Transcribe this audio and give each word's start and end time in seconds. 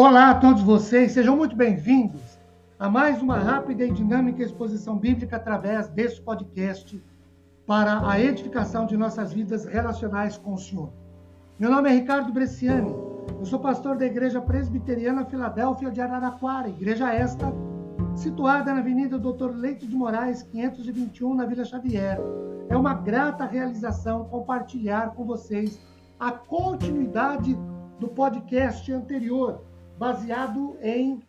Olá 0.00 0.30
a 0.30 0.34
todos 0.36 0.62
vocês, 0.62 1.10
sejam 1.10 1.36
muito 1.36 1.56
bem-vindos 1.56 2.38
a 2.78 2.88
mais 2.88 3.20
uma 3.20 3.36
rápida 3.36 3.84
e 3.84 3.90
dinâmica 3.90 4.44
exposição 4.44 4.96
bíblica 4.96 5.34
através 5.34 5.88
deste 5.88 6.20
podcast 6.20 7.02
para 7.66 8.08
a 8.08 8.20
edificação 8.20 8.86
de 8.86 8.96
nossas 8.96 9.32
vidas 9.32 9.64
relacionais 9.64 10.38
com 10.38 10.54
o 10.54 10.56
Senhor. 10.56 10.92
Meu 11.58 11.68
nome 11.68 11.90
é 11.90 11.94
Ricardo 11.94 12.32
Bresciani, 12.32 12.94
eu 13.40 13.44
sou 13.44 13.58
pastor 13.58 13.96
da 13.96 14.06
Igreja 14.06 14.40
Presbiteriana 14.40 15.24
Filadélfia 15.24 15.90
de 15.90 16.00
Araraquara, 16.00 16.68
igreja 16.68 17.12
esta 17.12 17.52
situada 18.14 18.72
na 18.72 18.78
Avenida 18.78 19.18
Doutor 19.18 19.52
Leite 19.52 19.84
de 19.84 19.96
Moraes, 19.96 20.44
521, 20.44 21.34
na 21.34 21.44
Vila 21.44 21.64
Xavier. 21.64 22.20
É 22.68 22.76
uma 22.76 22.94
grata 22.94 23.44
realização 23.44 24.26
compartilhar 24.26 25.10
com 25.16 25.24
vocês 25.24 25.76
a 26.20 26.30
continuidade 26.30 27.58
do 27.98 28.06
podcast 28.06 28.92
anterior, 28.92 29.66
baseado 29.98 30.76
em 30.80 31.20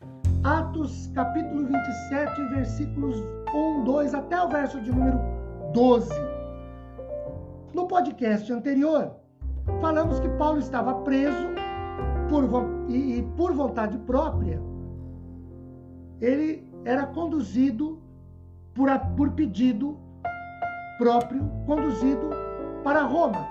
Atos 0.44 1.08
capítulo 1.16 1.66
27, 1.66 2.42
versículos 2.50 3.16
1, 3.54 3.84
2 3.84 4.14
até 4.14 4.42
o 4.42 4.48
verso 4.48 4.80
de 4.80 4.92
número 4.92 5.20
12. 5.74 6.10
No 7.74 7.88
podcast 7.88 8.52
anterior, 8.54 9.16
falamos 9.82 10.20
que 10.20 10.30
Paulo 10.30 10.60
estava 10.60 10.94
preso 11.02 11.48
por, 12.30 12.46
e, 12.88 13.18
e 13.18 13.24
por 13.36 13.54
vontade 13.54 13.98
própria, 14.00 14.62
ele 16.22 16.72
era 16.86 17.08
conduzido 17.08 18.00
por, 18.76 18.88
por 19.18 19.32
pedido 19.32 19.98
próprio, 21.00 21.50
conduzido 21.66 22.30
para 22.84 23.02
Roma, 23.02 23.48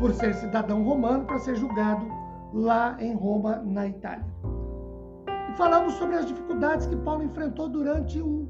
por 0.00 0.12
ser 0.14 0.34
cidadão 0.34 0.82
romano, 0.82 1.24
para 1.26 1.38
ser 1.38 1.54
julgado 1.54 2.06
lá 2.52 2.96
em 2.98 3.14
Roma, 3.14 3.56
na 3.56 3.86
Itália 3.86 4.34
falamos 5.56 5.94
sobre 5.94 6.16
as 6.16 6.26
dificuldades 6.26 6.86
que 6.86 6.96
Paulo 6.96 7.22
enfrentou 7.22 7.68
durante 7.68 8.20
o, 8.20 8.48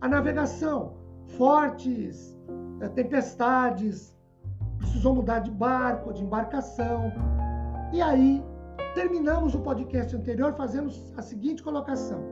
a 0.00 0.08
navegação. 0.08 0.94
Fortes 1.36 2.38
é, 2.80 2.88
tempestades, 2.88 4.16
precisou 4.78 5.14
mudar 5.14 5.40
de 5.40 5.50
barco, 5.50 6.12
de 6.12 6.22
embarcação. 6.22 7.12
E 7.92 8.02
aí, 8.02 8.42
terminamos 8.94 9.54
o 9.54 9.60
podcast 9.60 10.14
anterior 10.14 10.54
fazendo 10.54 10.90
a 11.16 11.22
seguinte 11.22 11.62
colocação. 11.62 12.22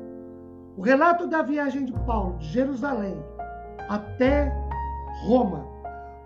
O 0.76 0.82
relato 0.82 1.26
da 1.26 1.42
viagem 1.42 1.84
de 1.84 1.92
Paulo 2.04 2.38
de 2.38 2.46
Jerusalém 2.48 3.16
até 3.88 4.52
Roma, 5.24 5.66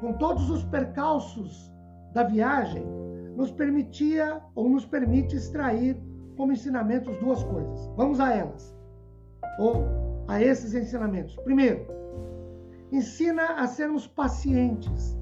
com 0.00 0.12
todos 0.14 0.50
os 0.50 0.62
percalços 0.64 1.72
da 2.12 2.22
viagem, 2.22 2.84
nos 3.36 3.50
permitia 3.50 4.40
ou 4.54 4.68
nos 4.68 4.84
permite 4.84 5.34
extrair 5.36 6.00
como 6.36 6.52
ensinamentos 6.52 7.16
duas 7.18 7.42
coisas. 7.44 7.90
Vamos 7.96 8.20
a 8.20 8.32
elas. 8.32 8.74
Ou 9.58 9.84
a 10.28 10.42
esses 10.42 10.74
ensinamentos. 10.74 11.36
Primeiro, 11.36 11.86
ensina 12.90 13.54
a 13.56 13.66
sermos 13.66 14.06
pacientes, 14.06 15.16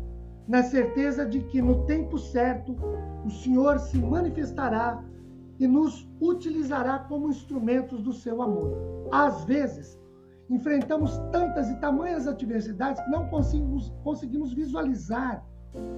na 0.46 0.62
certeza 0.62 1.24
de 1.24 1.40
que 1.40 1.62
no 1.62 1.84
tempo 1.84 2.18
certo 2.18 2.76
o 3.24 3.30
Senhor 3.30 3.78
se 3.78 3.98
manifestará 3.98 5.02
e 5.58 5.66
nos 5.66 6.08
utilizará 6.20 6.98
como 7.00 7.28
instrumentos 7.28 8.02
do 8.02 8.12
seu 8.12 8.42
amor. 8.42 9.08
Às 9.12 9.44
vezes, 9.44 9.98
enfrentamos 10.50 11.18
tantas 11.30 11.70
e 11.70 11.76
tamanhas 11.76 12.26
adversidades 12.26 13.02
que 13.02 13.10
não 13.10 13.28
conseguimos, 13.28 13.92
conseguimos 14.02 14.52
visualizar 14.52 15.44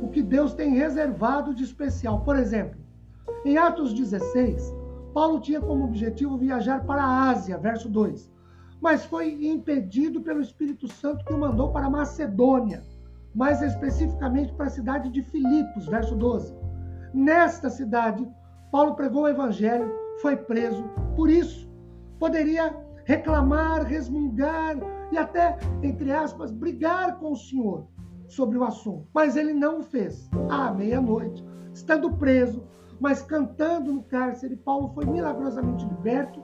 o 0.03 0.09
que 0.09 0.23
Deus 0.23 0.55
tem 0.55 0.75
reservado 0.75 1.55
de 1.55 1.65
especial. 1.65 2.21
Por 2.25 2.37
exemplo, 2.37 2.79
em 3.45 3.57
Atos 3.57 3.93
16, 3.95 4.75
Paulo 5.15 5.41
tinha 5.41 5.61
como 5.61 5.85
objetivo 5.85 6.37
viajar 6.37 6.85
para 6.85 7.03
a 7.03 7.31
Ásia, 7.31 7.57
verso 7.57 7.89
2, 7.89 8.31
mas 8.81 9.05
foi 9.05 9.47
impedido 9.47 10.21
pelo 10.21 10.41
Espírito 10.41 10.89
Santo 10.89 11.25
que 11.25 11.33
o 11.33 11.39
mandou 11.39 11.71
para 11.73 11.89
Macedônia, 11.89 12.83
mais 13.33 13.63
especificamente 13.63 14.53
para 14.55 14.67
a 14.67 14.71
cidade 14.71 15.09
de 15.11 15.23
Filipos, 15.23 15.87
verso 15.87 16.17
12. 16.17 16.53
Nesta 17.15 17.71
cidade, 17.71 18.29
Paulo 18.73 18.97
pregou 18.97 19.23
o 19.23 19.29
evangelho, 19.29 19.89
foi 20.21 20.37
preso, 20.37 20.83
por 21.15 21.31
isso 21.31 21.73
poderia 22.19 22.77
reclamar, 23.05 23.85
resmungar 23.85 24.77
e 25.13 25.17
até, 25.17 25.57
entre 25.83 26.11
aspas, 26.11 26.51
brigar 26.51 27.19
com 27.19 27.33
o 27.33 27.37
Senhor 27.37 27.87
sobre 28.27 28.59
o 28.59 28.65
assunto. 28.65 29.07
Mas 29.15 29.37
ele 29.37 29.53
não 29.53 29.79
o 29.79 29.83
fez. 29.83 30.29
À 30.49 30.73
meia-noite, 30.73 31.45
estando 31.73 32.17
preso, 32.17 32.65
mas 33.01 33.23
cantando 33.23 33.93
no 33.93 34.03
cárcere, 34.03 34.57
Paulo 34.57 34.91
foi 34.95 35.05
milagrosamente 35.05 35.85
liberto. 35.87 36.43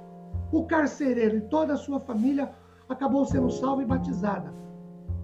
O 0.52 0.64
carcereiro 0.64 1.36
e 1.36 1.40
toda 1.42 1.74
a 1.74 1.76
sua 1.76 2.00
família 2.00 2.50
acabou 2.88 3.24
sendo 3.24 3.50
salvo 3.50 3.82
e 3.82 3.86
batizada. 3.86 4.52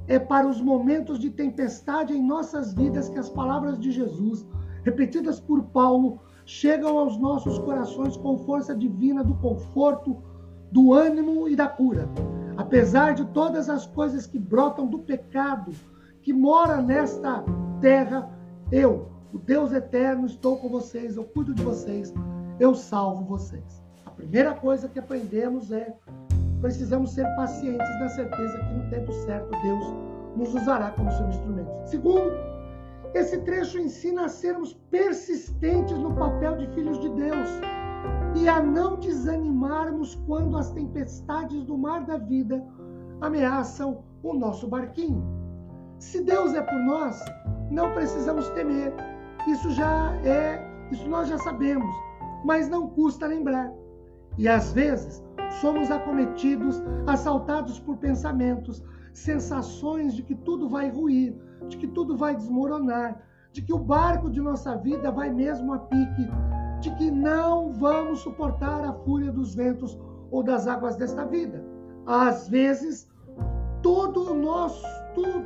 É 0.07 0.19
para 0.19 0.47
os 0.47 0.61
momentos 0.61 1.19
de 1.19 1.31
tempestade 1.31 2.13
em 2.13 2.25
nossas 2.25 2.73
vidas 2.73 3.09
que 3.09 3.19
as 3.19 3.29
palavras 3.29 3.79
de 3.79 3.91
Jesus, 3.91 4.47
repetidas 4.85 5.41
por 5.41 5.65
Paulo, 5.65 6.21
chegam 6.45 6.97
aos 6.97 7.19
nossos 7.19 7.59
corações 7.59 8.17
com 8.17 8.39
força 8.39 8.73
divina 8.75 9.25
do 9.25 9.35
conforto, 9.35 10.23
do 10.71 10.95
ânimo 10.95 11.49
e 11.49 11.57
da 11.57 11.67
cura. 11.67 12.09
Apesar 12.57 13.15
de 13.15 13.25
todas 13.27 13.69
as 13.69 13.85
coisas 13.85 14.27
que 14.27 14.39
brotam 14.39 14.87
do 14.87 15.01
pecado 15.01 15.73
que 16.23 16.33
mora 16.33 16.81
nesta 16.81 17.45
terra, 17.81 18.31
eu, 18.71 19.16
o 19.33 19.39
Deus 19.39 19.73
eterno, 19.73 20.27
estou 20.27 20.59
com 20.59 20.69
vocês, 20.69 21.17
eu 21.17 21.25
cuido 21.25 21.55
de 21.55 21.63
vocês, 21.63 22.13
eu 22.59 22.75
salvo 22.75 23.25
vocês. 23.25 23.83
A 24.05 24.11
primeira 24.11 24.55
coisa 24.55 24.89
que 24.89 24.99
aprendemos 24.99 25.73
é 25.73 25.95
precisamos 26.61 27.11
ser 27.13 27.27
pacientes 27.37 27.89
na 28.01 28.09
certeza 28.09 28.59
que 28.59 28.75
no 28.75 28.91
tempo 28.91 29.13
certo 29.13 29.51
Deus 29.63 29.85
nos 30.37 30.55
usará 30.55 30.91
como 30.91 31.11
seu 31.13 31.29
instrumento. 31.29 31.71
Segundo, 31.87 32.33
esse 33.15 33.39
trecho 33.39 33.79
ensina 33.79 34.27
a 34.27 34.29
sermos 34.29 34.75
persistentes 34.91 35.97
no 35.97 36.15
papel 36.15 36.57
de 36.57 36.67
filhos 36.69 36.99
de 37.01 37.09
Deus 37.11 37.49
e 38.35 38.49
a 38.49 38.63
não 38.63 38.97
desanimarmos 38.97 40.15
quando 40.27 40.57
as 40.57 40.71
tempestades 40.71 41.65
do 41.65 41.77
mar 41.77 42.05
da 42.05 42.19
vida 42.19 42.63
ameaçam 43.21 44.05
o 44.23 44.35
nosso 44.35 44.69
barquinho. 44.69 45.25
Se 45.99 46.23
Deus 46.23 46.55
é 46.55 46.61
por 46.61 46.79
nós, 46.81 47.19
não 47.71 47.93
precisamos 47.95 48.49
temer, 48.51 48.93
isso 49.51 49.71
já 49.71 50.15
é, 50.25 50.61
isso 50.91 51.09
nós 51.09 51.29
já 51.29 51.39
sabemos, 51.39 51.95
mas 52.45 52.69
não 52.69 52.89
custa 52.89 53.27
lembrar. 53.27 53.73
E 54.39 54.49
às 54.49 54.73
vezes 54.73 55.25
somos 55.61 55.91
acometidos, 55.91 56.83
assaltados 57.07 57.79
por 57.79 57.97
pensamentos, 57.97 58.83
sensações 59.13 60.15
de 60.15 60.23
que 60.23 60.35
tudo 60.35 60.69
vai 60.69 60.91
ruir, 60.91 61.35
de 61.69 61.77
que 61.77 61.87
tudo 61.87 62.17
vai 62.17 62.37
desmoronar, 62.37 63.21
de 63.53 63.63
que 63.63 63.73
o 63.73 63.79
barco 63.79 64.31
de 64.31 64.41
nossa 64.41 64.77
vida 64.77 65.11
vai 65.11 65.31
mesmo 65.31 65.73
a 65.73 65.79
pique, 65.79 66.29
de 66.81 66.95
que 66.97 67.11
não 67.11 67.73
vamos 67.73 68.21
suportar 68.21 68.85
a 68.85 68.93
fúria 68.93 69.33
dos 69.33 69.55
ventos 69.55 69.99
ou 70.31 70.43
das 70.43 70.67
águas 70.67 70.97
desta 70.97 71.25
vida. 71.25 71.65
Às 72.05 72.49
vezes, 72.49 73.09
todo 73.83 74.35
nosso, 74.35 74.85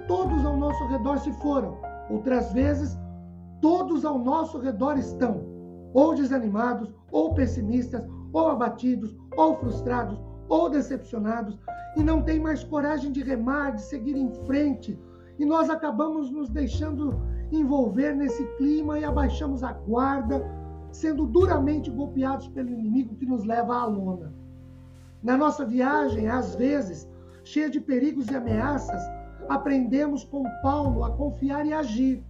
todos 0.09 0.45
ao 0.45 0.57
nosso 0.57 0.85
redor 0.89 1.19
se 1.19 1.33
foram. 1.35 1.79
Outras 2.11 2.53
vezes, 2.53 2.99
todos 3.61 4.05
ao 4.05 4.19
nosso 4.19 4.59
redor 4.59 4.99
estão, 4.99 5.45
ou 5.93 6.15
desanimados, 6.15 6.93
ou 7.11 7.35
pessimistas, 7.35 8.05
ou 8.33 8.49
abatidos, 8.49 9.17
ou 9.37 9.57
frustrados, 9.57 10.21
ou 10.49 10.69
decepcionados, 10.69 11.59
e 11.97 12.03
não 12.03 12.23
têm 12.23 12.41
mais 12.41 12.63
coragem 12.65 13.11
de 13.13 13.23
remar, 13.23 13.73
de 13.73 13.83
seguir 13.83 14.17
em 14.17 14.31
frente, 14.47 14.99
e 15.39 15.45
nós 15.45 15.71
acabamos 15.71 16.31
nos 16.31 16.49
deixando 16.49 17.21
envolver 17.51 18.15
nesse 18.15 18.45
clima 18.57 18.99
e 18.99 19.05
abaixamos 19.05 19.65
a 19.65 19.73
guarda, 19.73 20.45
sendo 20.93 21.27
duramente 21.27 21.91
golpeados 21.91 22.49
pelo 22.49 22.71
inimigo 22.71 23.17
que 23.17 23.27
nos 23.27 23.45
leva 23.45 23.75
à 23.75 23.85
lona. 23.85 24.33
Na 25.23 25.37
nossa 25.37 25.65
viagem, 25.65 26.29
às 26.29 26.55
vezes, 26.55 27.09
cheia 27.45 27.69
de 27.69 27.81
perigos 27.81 28.29
e 28.29 28.37
ameaças, 28.37 29.03
aprendemos 29.49 30.25
com 30.25 30.45
Paulo 30.63 31.05
a 31.05 31.11
confiar 31.11 31.67
e 31.67 31.73
agir 31.73 32.25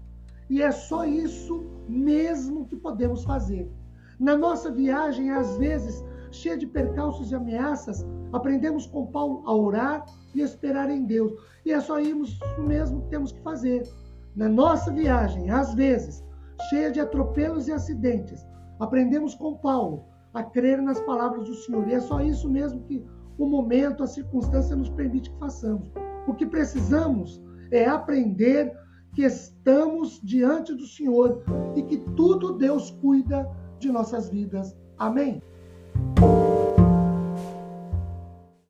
e 0.51 0.61
é 0.61 0.73
só 0.73 1.05
isso 1.05 1.65
mesmo 1.89 2.67
que 2.67 2.75
podemos 2.75 3.23
fazer. 3.23 3.71
Na 4.19 4.37
nossa 4.37 4.71
viagem, 4.71 5.31
às 5.31 5.57
vezes, 5.57 6.05
cheia 6.33 6.59
de 6.59 6.67
percalços 6.67 7.31
e 7.31 7.35
ameaças, 7.37 8.05
aprendemos 8.33 8.85
com 8.85 9.07
Paulo 9.07 9.43
a 9.47 9.55
orar 9.55 10.05
e 10.35 10.41
esperar 10.41 10.91
em 10.91 11.05
Deus. 11.05 11.33
E 11.65 11.73
é 11.73 11.81
só 11.81 12.01
isso 12.01 12.41
mesmo 12.59 13.03
que 13.03 13.09
temos 13.11 13.31
que 13.31 13.41
fazer. 13.43 13.89
Na 14.35 14.49
nossa 14.49 14.93
viagem, 14.93 15.51
às 15.51 15.73
vezes, 15.73 16.23
cheia 16.69 16.91
de 16.91 17.01
atropelos 17.01 17.69
e 17.69 17.73
acidentes, 17.73 18.45
aprendemos 18.79 19.35
com 19.35 19.57
Paulo 19.57 20.05
a 20.35 20.43
crer 20.43 20.83
nas 20.83 21.01
palavras 21.01 21.47
do 21.47 21.55
Senhor. 21.55 21.89
E 21.89 21.95
é 21.95 22.01
só 22.01 22.21
isso 22.21 22.51
mesmo 22.51 22.83
que 22.83 23.05
o 23.39 23.47
momento, 23.47 24.03
a 24.03 24.07
circunstância 24.07 24.77
nos 24.77 24.91
permite 24.91 25.31
que 25.31 25.39
façamos. 25.39 25.91
O 26.27 26.35
que 26.35 26.45
precisamos 26.45 27.41
é 27.71 27.87
aprender 27.87 28.73
que 29.15 29.23
estamos 29.23 30.21
diante 30.23 30.75
do 30.75 30.87
Senhor 30.87 31.43
e 31.77 31.83
que 31.83 31.99
tudo 32.17 32.57
Deus 32.57 32.91
cuida 33.03 33.49
de 33.79 33.91
nossas 33.91 34.29
vidas. 34.29 34.77
Amém? 34.99 35.43